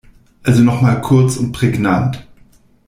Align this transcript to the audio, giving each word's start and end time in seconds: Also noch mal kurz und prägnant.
Also 0.41 0.63
noch 0.63 0.81
mal 0.81 0.95
kurz 0.95 1.37
und 1.37 1.51
prägnant. 1.51 2.25